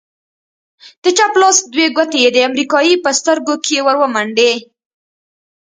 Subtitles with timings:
[1.03, 4.53] د چپ لاس دوې گوتې يې د امريکايي په سترگو کښې ورومنډې.